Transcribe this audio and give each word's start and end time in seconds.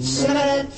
Set. 0.00 0.77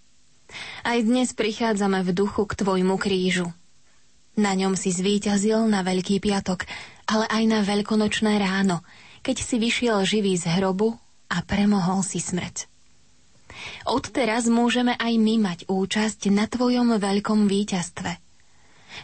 aj 0.87 0.97
dnes 1.03 1.29
prichádzame 1.35 2.03
v 2.05 2.09
duchu 2.15 2.47
k 2.47 2.57
Tvojmu 2.57 2.95
krížu. 2.97 3.51
Na 4.39 4.55
ňom 4.55 4.79
si 4.79 4.95
zvíťazil 4.95 5.67
na 5.67 5.83
Veľký 5.83 6.23
piatok, 6.23 6.63
ale 7.07 7.27
aj 7.27 7.43
na 7.51 7.59
veľkonočné 7.67 8.39
ráno, 8.39 8.79
keď 9.21 9.37
si 9.43 9.59
vyšiel 9.59 10.07
živý 10.07 10.39
z 10.39 10.47
hrobu 10.47 10.95
a 11.27 11.43
premohol 11.43 11.99
si 12.01 12.23
smrť. 12.23 12.71
Odteraz 13.85 14.47
môžeme 14.47 14.95
aj 14.97 15.13
my 15.19 15.35
mať 15.37 15.59
účasť 15.67 16.31
na 16.31 16.47
Tvojom 16.47 16.95
veľkom 16.97 17.45
víťazstve. 17.45 18.11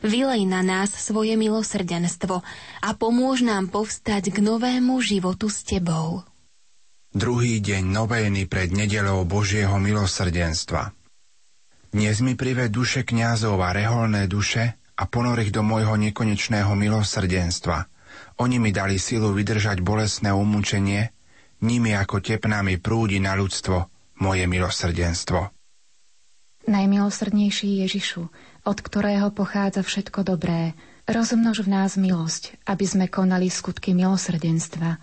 Vylej 0.03 0.43
na 0.43 0.63
nás 0.63 0.91
svoje 0.91 1.39
milosrdenstvo 1.39 2.43
a 2.83 2.89
pomôž 2.95 3.43
nám 3.43 3.71
povstať 3.71 4.35
k 4.35 4.37
novému 4.43 4.99
životu 4.99 5.47
s 5.47 5.63
Tebou. 5.63 6.27
Druhý 7.15 7.63
deň 7.63 7.83
novény 7.87 8.45
pred 8.51 8.69
nedelou 8.75 9.23
Božieho 9.23 9.79
milosrdenstva. 9.79 10.96
Dnes 11.87 12.19
mi 12.19 12.35
prive 12.35 12.67
duše 12.67 13.07
kňazov 13.07 13.63
a 13.63 13.71
reholné 13.71 14.27
duše 14.27 14.75
a 14.99 15.03
ponor 15.07 15.39
ich 15.39 15.55
do 15.55 15.63
môjho 15.63 15.95
nekonečného 15.95 16.75
milosrdenstva. 16.75 17.87
Oni 18.43 18.59
mi 18.59 18.75
dali 18.75 18.99
silu 18.99 19.31
vydržať 19.31 19.79
bolesné 19.79 20.35
umúčenie, 20.35 21.15
nimi 21.63 21.95
ako 21.95 22.19
tepnami 22.19 22.75
prúdi 22.83 23.23
na 23.23 23.39
ľudstvo 23.39 23.87
moje 24.19 24.43
milosrdenstvo. 24.51 25.53
Najmilosrdnejší 26.67 27.87
Ježišu, 27.87 28.27
od 28.67 28.77
ktorého 28.83 29.31
pochádza 29.31 29.79
všetko 29.79 30.27
dobré, 30.27 30.75
rozmnož 31.07 31.63
v 31.63 31.71
nás 31.71 31.95
milosť, 31.95 32.67
aby 32.67 32.83
sme 32.83 33.05
konali 33.07 33.47
skutky 33.47 33.95
milosrdenstva, 33.95 34.99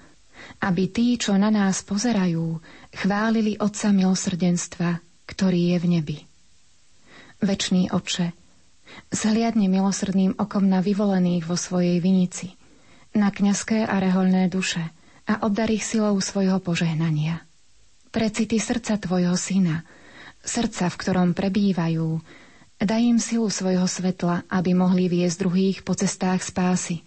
aby 0.60 0.84
tí, 0.92 1.16
čo 1.16 1.32
na 1.40 1.48
nás 1.48 1.80
pozerajú, 1.80 2.60
chválili 2.92 3.56
Otca 3.56 3.88
milosrdenstva, 3.88 5.00
ktorý 5.24 5.72
je 5.72 5.78
v 5.80 5.88
nebi. 5.88 6.18
Večný 7.42 7.90
oče, 7.90 8.34
zhliadne 9.10 9.66
milosrdným 9.66 10.38
okom 10.38 10.66
na 10.66 10.84
vyvolených 10.84 11.46
vo 11.48 11.58
svojej 11.58 11.98
vinici, 11.98 12.54
na 13.14 13.30
kňazské 13.30 13.86
a 13.86 13.98
reholné 14.02 14.50
duše 14.50 14.82
a 15.24 15.40
oddar 15.46 15.70
ich 15.70 15.86
silou 15.86 16.18
svojho 16.20 16.60
požehnania. 16.60 17.42
Precity 18.14 18.60
srdca 18.60 19.00
tvojho 19.00 19.34
syna, 19.34 19.82
srdca, 20.44 20.86
v 20.92 20.96
ktorom 21.00 21.28
prebývajú, 21.34 22.20
daj 22.78 23.02
im 23.02 23.18
silu 23.18 23.48
svojho 23.50 23.88
svetla, 23.88 24.46
aby 24.46 24.76
mohli 24.76 25.08
viesť 25.10 25.36
druhých 25.40 25.78
po 25.82 25.96
cestách 25.96 26.44
spásy, 26.44 27.02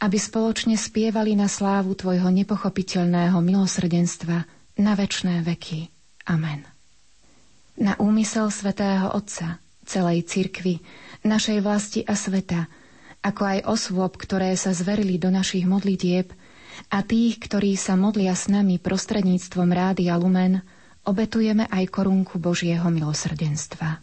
aby 0.00 0.16
spoločne 0.16 0.76
spievali 0.76 1.34
na 1.36 1.48
slávu 1.48 1.96
tvojho 1.96 2.28
nepochopiteľného 2.32 3.36
milosrdenstva 3.40 4.38
na 4.80 4.92
večné 4.92 5.40
veky. 5.40 5.88
Amen. 6.28 6.64
Na 7.76 7.92
úmysel 8.00 8.48
svätého 8.48 9.12
Otca, 9.12 9.60
celej 9.86 10.26
cirkvi, 10.26 10.82
našej 11.22 11.58
vlasti 11.62 12.00
a 12.02 12.14
sveta, 12.18 12.66
ako 13.22 13.42
aj 13.42 13.58
osôb, 13.66 14.14
ktoré 14.18 14.54
sa 14.54 14.70
zverili 14.70 15.18
do 15.18 15.30
našich 15.34 15.66
modlitieb 15.66 16.30
a 16.92 17.02
tých, 17.02 17.42
ktorí 17.42 17.74
sa 17.74 17.98
modlia 17.98 18.36
s 18.36 18.46
nami 18.46 18.78
prostredníctvom 18.78 19.68
Rádia 19.72 20.14
Lumen, 20.20 20.62
obetujeme 21.06 21.66
aj 21.66 21.90
korunku 21.90 22.38
Božieho 22.38 22.86
milosrdenstva. 22.90 24.02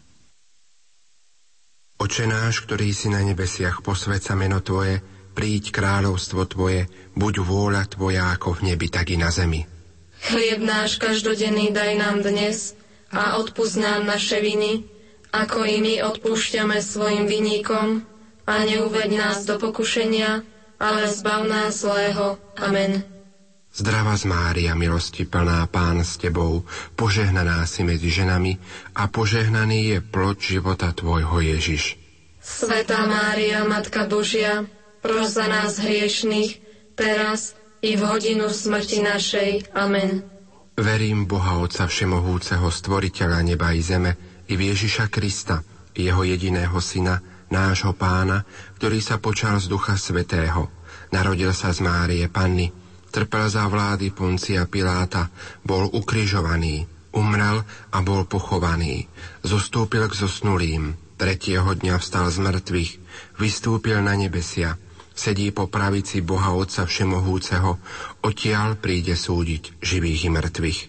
Oče 1.94 2.26
náš, 2.26 2.66
ktorý 2.66 2.90
si 2.90 3.08
na 3.08 3.22
nebesiach, 3.22 3.80
posvedca 3.80 4.34
meno 4.34 4.60
Tvoje, 4.60 5.00
príď 5.32 5.70
kráľovstvo 5.72 6.44
Tvoje, 6.50 6.90
buď 7.14 7.34
vôľa 7.40 7.86
Tvoja 7.86 8.34
ako 8.34 8.60
v 8.60 8.74
nebi, 8.74 8.90
tak 8.90 9.14
i 9.14 9.16
na 9.16 9.30
zemi. 9.30 9.62
Chlieb 10.24 10.60
náš 10.64 10.98
každodenný 10.98 11.70
daj 11.70 12.00
nám 12.00 12.24
dnes 12.24 12.74
a 13.14 13.38
odpúsť 13.38 13.76
nám 13.78 14.08
naše 14.08 14.42
viny, 14.42 14.93
ako 15.34 15.66
i 15.66 15.82
my 15.82 15.94
odpúšťame 16.06 16.78
svojim 16.78 17.26
viníkom 17.26 18.06
a 18.46 18.54
neuved 18.62 19.10
nás 19.10 19.42
do 19.42 19.58
pokušenia, 19.58 20.46
ale 20.78 21.10
zbav 21.10 21.42
nás 21.50 21.82
zlého. 21.82 22.38
Amen. 22.54 23.02
Zdravá 23.74 24.14
z 24.14 24.30
Mária, 24.30 24.78
milosti 24.78 25.26
plná 25.26 25.66
Pán 25.66 26.06
s 26.06 26.14
Tebou, 26.14 26.62
požehnaná 26.94 27.66
si 27.66 27.82
medzi 27.82 28.06
ženami 28.06 28.62
a 28.94 29.10
požehnaný 29.10 29.78
je 29.90 29.98
plod 29.98 30.38
života 30.38 30.94
Tvojho 30.94 31.42
Ježiš. 31.42 31.98
Svetá 32.38 33.02
Mária, 33.02 33.66
Matka 33.66 34.06
Božia, 34.06 34.70
pros 35.02 35.34
za 35.34 35.50
nás 35.50 35.82
hriešných, 35.82 36.62
teraz 36.94 37.58
i 37.82 37.98
v 37.98 38.02
hodinu 38.06 38.46
smrti 38.46 39.02
našej. 39.02 39.74
Amen. 39.74 40.22
Verím 40.78 41.26
Boha 41.26 41.58
Otca 41.58 41.90
Všemohúceho, 41.90 42.70
Stvoriteľa 42.70 43.42
neba 43.42 43.74
i 43.74 43.82
zeme, 43.82 44.14
i 44.48 44.54
v 44.54 44.74
Ježiša 44.74 45.08
Krista, 45.08 45.64
Jeho 45.94 46.26
jediného 46.26 46.76
Syna, 46.82 47.22
nášho 47.52 47.94
Pána, 47.94 48.42
ktorý 48.80 48.98
sa 48.98 49.22
počal 49.22 49.62
z 49.62 49.70
Ducha 49.70 49.94
Svetého. 49.94 50.68
Narodil 51.14 51.54
sa 51.54 51.70
z 51.70 51.86
Márie 51.86 52.26
Panny, 52.26 52.74
trpel 53.14 53.46
za 53.46 53.70
vlády 53.70 54.10
Poncia 54.10 54.66
Piláta, 54.66 55.30
bol 55.62 55.86
ukrižovaný, 55.86 56.82
umrel 57.14 57.62
a 57.94 57.98
bol 58.02 58.26
pochovaný. 58.26 59.06
Zostúpil 59.46 60.10
k 60.10 60.18
zosnulým, 60.18 60.98
tretieho 61.14 61.70
dňa 61.70 62.02
vstal 62.02 62.26
z 62.34 62.42
mŕtvych, 62.42 62.92
vystúpil 63.38 64.02
na 64.02 64.18
nebesia, 64.18 64.74
sedí 65.14 65.54
po 65.54 65.70
pravici 65.70 66.18
Boha 66.26 66.58
Otca 66.58 66.90
Všemohúceho, 66.90 67.78
odtiaľ 68.26 68.74
príde 68.74 69.14
súdiť 69.14 69.78
živých 69.78 70.26
i 70.26 70.30
mŕtvych. 70.34 70.80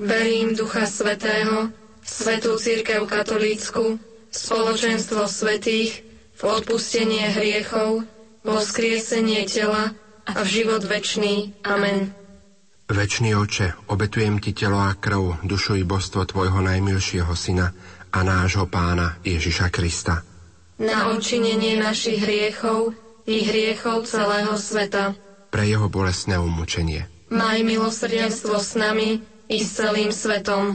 Verím 0.00 0.56
Ducha 0.56 0.88
Svetého, 0.88 1.68
Svetú 2.04 2.56
Církev 2.56 3.06
Katolícku, 3.06 4.00
spoločenstvo 4.30 5.26
svetých, 5.26 6.04
v 6.40 6.42
odpustenie 6.48 7.36
hriechov, 7.36 8.08
vo 8.40 8.56
skriesenie 8.64 9.44
tela 9.44 9.92
a 10.24 10.32
v 10.40 10.48
život 10.48 10.80
večný. 10.88 11.52
Amen. 11.66 12.16
Večný 12.90 13.38
oče, 13.38 13.86
obetujem 13.86 14.42
ti 14.42 14.50
telo 14.50 14.80
a 14.82 14.96
krv, 14.98 15.46
dušu 15.46 15.78
i 15.78 15.84
božstvo 15.86 16.26
tvojho 16.26 16.58
najmilšieho 16.58 17.30
syna 17.38 17.70
a 18.10 18.18
nášho 18.26 18.66
pána 18.66 19.20
Ježiša 19.22 19.70
Krista. 19.70 20.26
Na 20.80 21.12
odčinenie 21.14 21.78
našich 21.78 22.18
hriechov 22.18 22.96
i 23.28 23.46
hriechov 23.46 24.08
celého 24.10 24.58
sveta. 24.58 25.14
Pre 25.54 25.62
jeho 25.62 25.86
bolestné 25.86 26.40
umúčenie. 26.40 27.06
Maj 27.30 27.62
milosrdenstvo 27.62 28.58
s 28.58 28.74
nami 28.74 29.22
i 29.46 29.58
s 29.62 29.78
celým 29.78 30.10
svetom. 30.10 30.74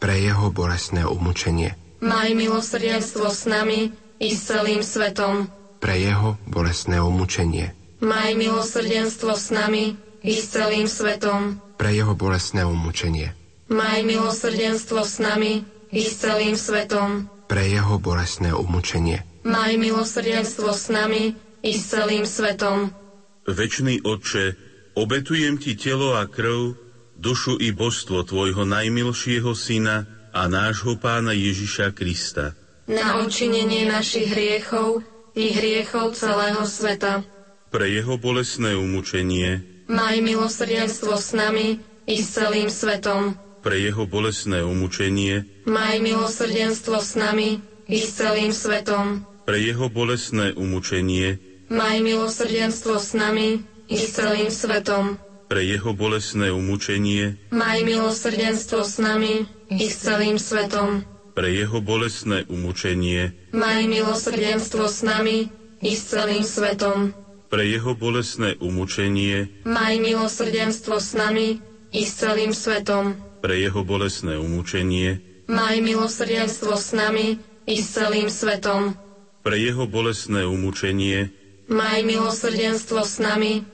Pre 0.00 0.14
jeho 0.18 0.50
bolestné 0.50 1.06
umučenie, 1.06 1.74
Maj 2.04 2.36
milosrdenstvo 2.36 3.32
s 3.32 3.48
nami 3.48 3.88
i 4.20 4.28
s 4.28 4.44
celým 4.44 4.84
svetom. 4.84 5.48
pre 5.80 5.96
jeho 5.96 6.36
bolestné 6.46 7.00
umučenie, 7.00 7.72
Maj 8.00 8.36
milosrdenstvo 8.36 9.32
s 9.32 9.48
nami 9.50 9.96
i 10.24 10.32
s 10.36 10.52
celým 10.52 10.84
svetom. 10.88 11.60
pre 11.80 11.92
jeho 11.96 12.12
bolestné 12.14 12.64
umučenie, 12.64 13.32
Maj 13.68 14.04
milosrdenstvo 14.04 15.00
s 15.04 15.16
nami 15.18 15.64
i 15.92 16.00
s 16.04 16.20
celým 16.20 16.56
svetom. 16.56 17.28
pre 17.48 17.64
jeho 17.68 17.96
bolestné 17.98 18.52
umučenie, 18.52 19.24
Maj 19.44 19.76
milosrdenstvo 19.76 20.72
s 20.72 20.88
nami 20.88 21.36
i 21.64 21.72
s 21.72 21.88
celým 21.88 22.24
svetom. 22.28 22.92
Večný 23.44 24.00
Otče, 24.04 24.56
obetujem 24.96 25.56
Ti 25.60 25.76
telo 25.76 26.16
a 26.16 26.24
krv, 26.24 26.83
dušu 27.16 27.56
i 27.60 27.72
božstvo 27.72 28.22
Tvojho 28.22 28.64
najmilšieho 28.64 29.54
Syna 29.54 30.06
a 30.34 30.50
nášho 30.50 30.98
Pána 30.98 31.32
Ježiša 31.32 31.94
Krista, 31.94 32.52
Na 32.84 33.22
odčinenie 33.24 33.88
našich 33.88 34.28
hriechov 34.28 35.00
i 35.32 35.54
hriechov 35.54 36.12
celého 36.12 36.62
sveta. 36.68 37.24
pre 37.72 37.88
Jeho 37.90 38.20
bolesné 38.20 38.76
umučenie, 38.76 39.62
Maj 39.88 40.20
milosrdenstvo 40.20 41.16
s 41.16 41.32
nami 41.36 41.80
i 42.08 42.16
s 42.20 42.36
celým 42.36 42.68
svetom. 42.68 43.36
pre 43.64 43.80
Jeho 43.80 44.04
bolesné 44.04 44.60
umučenie, 44.60 45.48
Maj 45.64 45.96
milosrdenstvo 46.04 47.00
s 47.00 47.16
nami 47.16 47.60
i 47.88 47.98
s 48.00 48.16
celým 48.20 48.52
svetom. 48.52 49.24
pre 49.48 49.60
Jeho 49.60 49.88
bolesné 49.88 50.52
umučenie, 50.52 51.40
Maj 51.72 52.04
milosrdenstvo 52.04 53.00
s 53.00 53.16
nami 53.16 53.64
i 53.88 53.96
s 53.96 54.12
celým 54.12 54.52
svetom. 54.52 55.16
Pre 55.48 55.60
Jeho 55.64 55.92
bolesné 55.92 56.50
umučenie, 56.50 57.36
Maj 57.52 57.84
milosrdenstvo 57.84 58.80
s 58.84 58.96
nami 58.98 59.44
i 59.70 59.86
s 59.86 59.96
celým 60.02 60.40
svetom. 60.40 61.04
pre 61.34 61.50
Jeho 61.52 61.78
bolesné 61.84 62.46
umučenie, 62.48 63.34
Maj 63.52 63.86
milosrdenstvo 63.86 64.88
s 64.88 65.02
nami 65.02 65.50
i 65.82 65.92
s 65.92 66.02
celým 66.10 66.42
svetom. 66.42 67.12
pre 67.50 67.66
Jeho 67.68 67.94
bolesné 67.94 68.56
umučenie, 68.58 69.50
Maj 69.64 69.94
milosrdenstvo 70.00 70.96
s 70.98 71.14
nami 71.14 71.60
i 71.92 72.02
s 72.02 72.12
celým 72.18 72.50
svetom. 72.54 73.14
pre 73.42 73.60
Jeho 73.60 73.84
bolesné 73.84 74.40
umučenie, 74.40 75.20
Maj 75.46 75.76
milosrdenstvo 75.84 76.72
s 76.74 76.96
nami 76.96 77.36
i 77.68 77.76
s 77.76 77.86
celým 77.92 78.32
svetom. 78.32 78.96
pre 79.44 79.60
Jeho 79.60 79.84
bolesné 79.84 80.48
umučenie, 80.48 81.28
Maj 81.68 82.00
milosrdenstvo 82.04 83.04
s 83.04 83.20
nami 83.20 83.73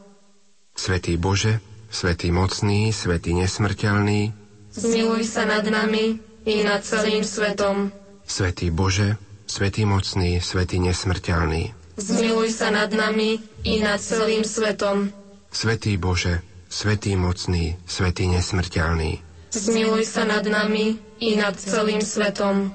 Svetý 0.81 1.13
Bože, 1.13 1.61
Svetý 1.93 2.33
mocný, 2.33 2.89
Svetý 2.89 3.37
nesmrteľný, 3.37 4.33
Zmiluj 4.73 5.29
sa 5.29 5.45
nad 5.45 5.61
nami 5.61 6.17
i 6.41 6.65
nad 6.65 6.81
celým 6.81 7.21
svetom. 7.21 7.93
Svetý 8.25 8.73
Bože, 8.73 9.13
Svetý 9.45 9.85
mocný, 9.85 10.41
Svetý 10.41 10.81
nesmrteľný, 10.81 11.77
Zmiluj 12.01 12.49
sa 12.49 12.73
nad 12.73 12.89
nami 12.89 13.37
i 13.61 13.77
nad 13.77 14.01
celým 14.01 14.41
svetom. 14.41 15.13
Svetý 15.53 16.01
Bože, 16.01 16.41
Svetý 16.65 17.13
mocný, 17.13 17.77
Svetý 17.85 18.25
nesmrteľný, 18.33 19.21
Zmiluj 19.53 20.01
sa 20.09 20.25
nad 20.25 20.41
nami 20.49 20.97
i 21.21 21.37
nad 21.37 21.61
celým 21.61 22.01
svetom. 22.01 22.73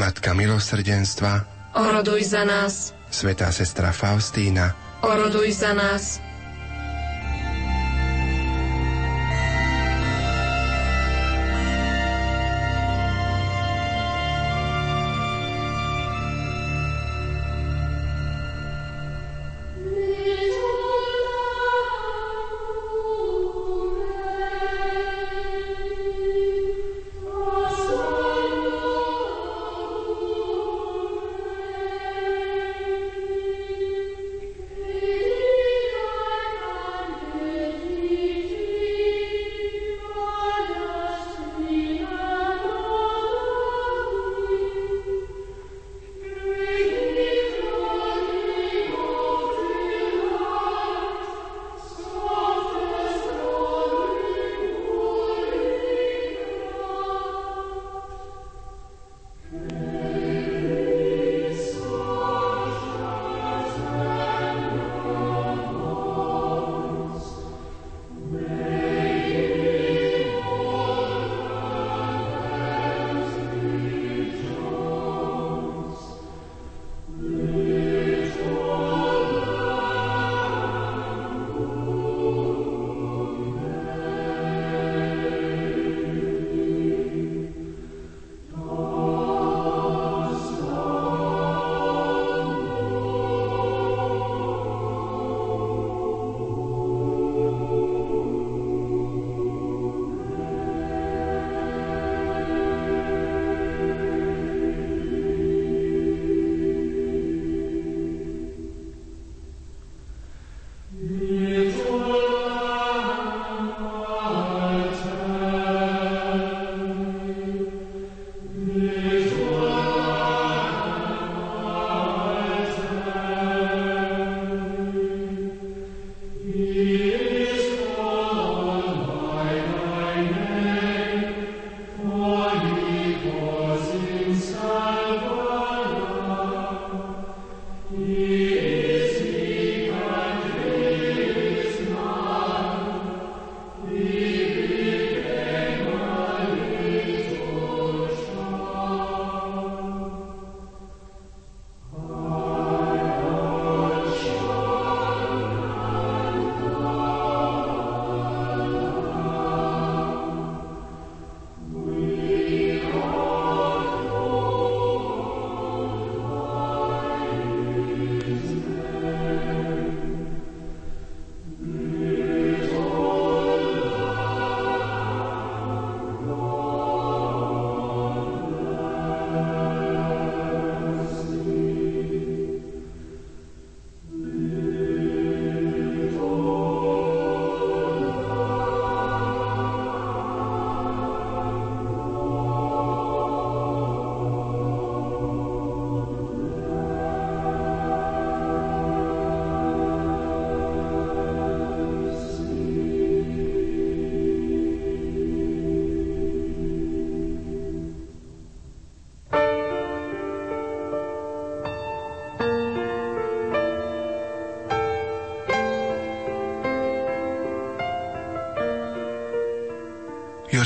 Matka 0.00 0.32
milosrdenstva, 0.32 1.44
Oroduj 1.76 2.24
za 2.24 2.48
nás. 2.48 2.96
Svetá 3.12 3.52
sestra 3.52 3.92
Faustína, 3.92 4.72
Oroduj 5.04 5.52
za 5.52 5.76
nás. 5.76 6.24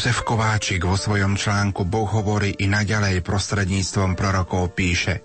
Jozef 0.02 0.26
Kováčik 0.26 0.82
vo 0.82 0.98
svojom 0.98 1.38
článku 1.38 1.86
Boh 1.86 2.10
hovorí 2.10 2.50
i 2.58 2.66
naďalej 2.66 3.22
prostredníctvom 3.22 4.18
prorokov 4.18 4.74
píše 4.74 5.22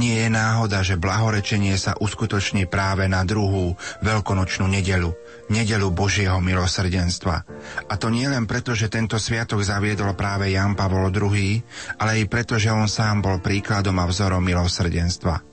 Nie 0.00 0.24
je 0.24 0.28
náhoda, 0.32 0.80
že 0.80 0.96
blahorečenie 0.96 1.76
sa 1.76 1.92
uskutoční 1.92 2.64
práve 2.72 3.04
na 3.04 3.20
druhú 3.28 3.76
veľkonočnú 4.00 4.64
nedelu, 4.64 5.12
nedelu 5.52 5.92
Božieho 5.92 6.40
milosrdenstva. 6.40 7.36
A 7.84 8.00
to 8.00 8.08
nie 8.08 8.24
len 8.24 8.48
preto, 8.48 8.72
že 8.72 8.88
tento 8.88 9.20
sviatok 9.20 9.60
zaviedol 9.60 10.16
práve 10.16 10.56
Jan 10.56 10.72
Pavol 10.72 11.12
II, 11.12 11.60
ale 12.00 12.12
i 12.16 12.24
preto, 12.24 12.56
že 12.56 12.72
on 12.72 12.88
sám 12.88 13.20
bol 13.20 13.44
príkladom 13.44 14.00
a 14.00 14.08
vzorom 14.08 14.40
milosrdenstva. 14.40 15.44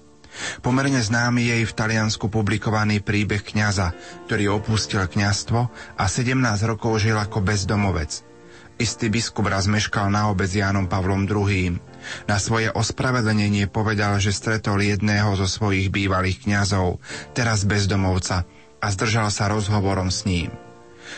Pomerne 0.63 1.03
známy 1.03 1.51
je 1.51 1.55
i 1.59 1.65
v 1.67 1.75
Taliansku 1.75 2.31
publikovaný 2.31 3.03
príbeh 3.03 3.43
kňaza, 3.43 3.91
ktorý 4.31 4.63
opustil 4.63 5.03
kňastvo 5.03 5.59
a 5.99 6.03
17 6.07 6.39
rokov 6.63 7.03
žil 7.03 7.19
ako 7.19 7.43
bezdomovec. 7.43 8.34
Istý 8.75 9.07
biskup 9.07 9.47
raz 9.47 9.71
meškal 9.71 10.11
na 10.11 10.27
obec 10.27 10.51
Jánom 10.51 10.91
Pavlom 10.91 11.23
II. 11.23 11.79
Na 12.27 12.35
svoje 12.43 12.67
ospravedlnenie 12.75 13.71
povedal, 13.71 14.19
že 14.19 14.35
stretol 14.35 14.83
jedného 14.83 15.31
zo 15.39 15.47
svojich 15.47 15.87
bývalých 15.87 16.43
kňazov, 16.43 16.99
teraz 17.31 17.63
bezdomovca, 17.63 18.43
a 18.83 18.87
zdržal 18.91 19.31
sa 19.31 19.47
rozhovorom 19.47 20.11
s 20.11 20.27
ním. 20.27 20.51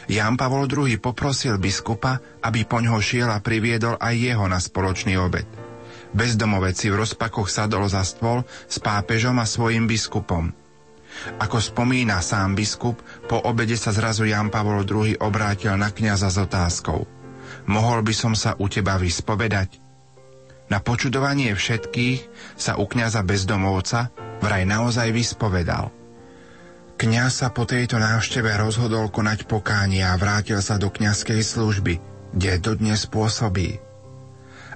Jan 0.05 0.37
Pavol 0.37 0.69
II 0.69 1.01
poprosil 1.01 1.57
biskupa, 1.57 2.21
aby 2.45 2.61
poňho 2.61 3.01
šiel 3.01 3.33
a 3.33 3.41
priviedol 3.41 3.97
aj 3.97 4.13
jeho 4.13 4.45
na 4.45 4.61
spoločný 4.61 5.17
obed. 5.17 5.49
Bezdomovec 6.13 6.77
si 6.77 6.93
v 6.93 7.01
rozpakoch 7.01 7.49
sadol 7.49 7.89
za 7.89 8.05
stôl 8.05 8.45
s 8.69 8.77
pápežom 8.77 9.35
a 9.41 9.49
svojim 9.49 9.89
biskupom. 9.89 10.53
Ako 11.41 11.57
spomína 11.57 12.21
sám 12.21 12.53
biskup, 12.53 13.01
po 13.25 13.41
obede 13.41 13.73
sa 13.73 13.89
zrazu 13.89 14.29
Jan 14.29 14.53
Pavol 14.53 14.85
II 14.85 15.17
obrátil 15.17 15.73
na 15.73 15.89
kňaza 15.89 16.29
s 16.29 16.37
otázkou. 16.37 17.16
Mohol 17.67 18.07
by 18.07 18.13
som 18.15 18.33
sa 18.33 18.55
u 18.57 18.71
teba 18.71 18.95
vyspovedať? 18.95 19.83
Na 20.67 20.83
počudovanie 20.83 21.55
všetkých 21.55 22.27
sa 22.59 22.75
u 22.79 22.87
kňaza 22.87 23.23
bezdomovca 23.23 24.11
vraj 24.43 24.67
naozaj 24.67 25.11
vyspovedal. 25.11 25.91
Kňaz 26.97 27.45
sa 27.45 27.47
po 27.53 27.69
tejto 27.69 28.01
návšteve 28.01 28.57
rozhodol 28.57 29.13
konať 29.13 29.45
pokánie 29.45 30.01
a 30.01 30.17
vrátil 30.17 30.57
sa 30.65 30.81
do 30.81 30.89
kňazskej 30.89 31.45
služby, 31.45 32.01
kde 32.33 32.57
dodnes 32.57 33.05
pôsobí. 33.05 33.77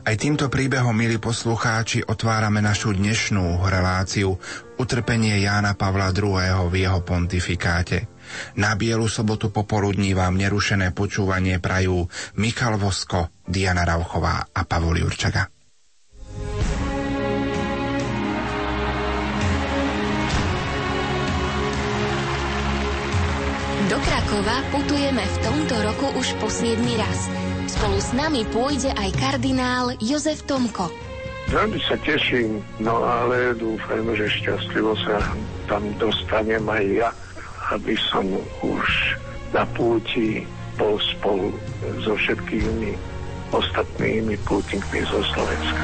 Aj 0.01 0.15
týmto 0.17 0.49
príbehom, 0.49 0.93
milí 0.97 1.21
poslucháči, 1.21 2.01
otvárame 2.05 2.57
našu 2.57 2.93
dnešnú 2.93 3.61
reláciu 3.65 4.33
Utrpenie 4.81 5.37
Jána 5.45 5.77
Pavla 5.77 6.09
II. 6.09 6.69
v 6.69 6.75
jeho 6.85 7.05
pontifikáte. 7.05 8.09
Na 8.55 8.75
Bielu 8.75 9.07
sobotu 9.07 9.49
popoludní 9.49 10.13
vám 10.13 10.37
nerušené 10.37 10.91
počúvanie 10.91 11.59
prajú 11.59 12.07
Michal 12.37 12.75
Vosko, 12.77 13.31
Diana 13.47 13.87
Rauchová 13.87 14.47
a 14.51 14.61
Pavol 14.67 15.01
Jurčaga. 15.01 15.47
Do 23.91 23.97
Krakova 23.99 24.57
putujeme 24.71 25.19
v 25.19 25.37
tomto 25.43 25.75
roku 25.83 26.07
už 26.15 26.39
po 26.39 26.47
7 26.47 26.79
raz. 26.95 27.19
Spolu 27.67 27.99
s 27.99 28.15
nami 28.15 28.47
pôjde 28.47 28.95
aj 28.95 29.09
kardinál 29.19 29.91
Jozef 29.99 30.47
Tomko. 30.47 30.87
Veľmi 31.51 31.83
sa 31.83 31.99
teším, 31.99 32.63
no 32.79 33.03
ale 33.03 33.51
dúfam, 33.59 34.07
že 34.15 34.31
šťastlivo 34.31 34.95
sa 35.03 35.19
tam 35.67 35.83
dostanem 35.99 36.63
aj 36.63 36.83
ja, 36.87 37.09
aby 37.71 37.95
som 38.11 38.27
už 38.61 38.87
na 39.55 39.63
púti 39.71 40.43
bol 40.75 40.99
spolu 40.99 41.55
so 42.03 42.15
všetkými 42.15 42.95
ostatnými 43.51 44.35
pútnikmi 44.47 45.03
zo 45.07 45.19
Slovenska. 45.35 45.83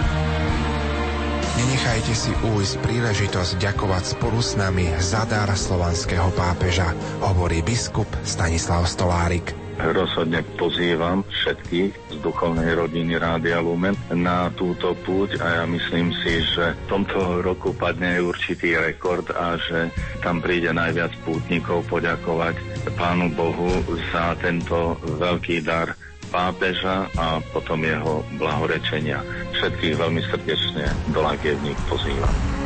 Nenechajte 1.58 2.14
si 2.14 2.32
újsť 2.32 2.76
príležitosť 2.86 3.52
ďakovať 3.60 4.04
spolu 4.16 4.40
s 4.40 4.54
nami 4.56 4.88
za 5.02 5.26
dar 5.26 5.50
slovanského 5.52 6.30
pápeža, 6.38 6.94
hovorí 7.20 7.66
biskup 7.66 8.08
Stanislav 8.24 8.86
Stolárik. 8.86 9.67
Rozhodne 9.78 10.42
pozývam 10.58 11.22
všetkých 11.22 11.92
z 12.10 12.16
duchovnej 12.26 12.74
rodiny 12.74 13.22
Rádia 13.22 13.62
Lumen 13.62 13.94
na 14.10 14.50
túto 14.58 14.98
púť 15.06 15.38
a 15.38 15.62
ja 15.62 15.66
myslím 15.70 16.10
si, 16.26 16.42
že 16.42 16.74
v 16.74 16.84
tomto 16.90 17.46
roku 17.46 17.78
padne 17.78 18.18
určitý 18.18 18.74
rekord 18.74 19.30
a 19.38 19.54
že 19.62 19.94
tam 20.26 20.42
príde 20.42 20.74
najviac 20.74 21.14
pútnikov 21.22 21.86
poďakovať 21.94 22.58
Pánu 22.98 23.30
Bohu 23.38 23.70
za 24.10 24.34
tento 24.42 24.98
veľký 25.22 25.62
dar 25.62 25.94
pápeža 26.34 27.08
a 27.16 27.40
potom 27.54 27.80
jeho 27.86 28.26
blahorečenia. 28.36 29.22
Všetkých 29.56 29.96
veľmi 29.96 30.22
srdečne 30.28 30.86
do 31.14 31.22
Lagievník 31.24 31.78
pozývam. 31.88 32.57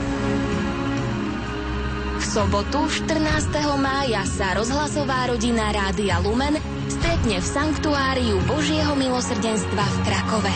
V 2.21 2.37
sobotu 2.37 2.85
14. 2.85 3.17
mája 3.81 4.21
sa 4.29 4.53
rozhlasová 4.53 5.25
rodina 5.25 5.73
Rádia 5.73 6.21
Lumen 6.21 6.53
stretne 6.85 7.41
v 7.41 7.47
Sanktuáriu 7.49 8.37
Božieho 8.45 8.93
milosrdenstva 8.93 9.81
v 9.81 9.97
Krakove. 10.05 10.53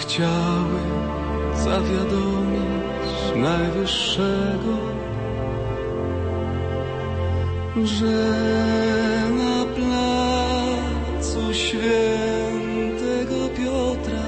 Chciały 0.00 0.80
zawiadomić 1.64 3.36
Najwyższego, 3.36 4.76
że 7.84 8.30
na 9.30 9.64
placu 9.76 11.54
świętego 11.54 13.48
Piotra 13.56 14.26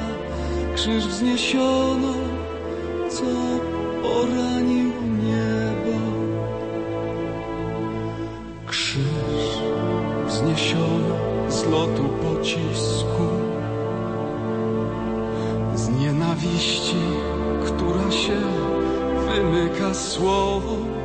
krzyż 0.75 1.07
wzniesiono, 1.07 2.14
co 3.11 3.25
poranił 4.03 4.93
niebo. 5.25 5.99
Krzyż 8.67 9.62
wzniesiono 10.27 11.17
z 11.49 11.67
lotu 11.67 12.09
pocisku 12.09 13.08
nienawiści, 16.49 16.97
która 17.67 18.11
się 18.11 18.41
wymyka 19.27 19.95
słowo 19.95 20.98